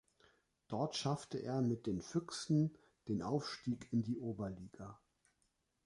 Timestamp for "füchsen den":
2.01-3.21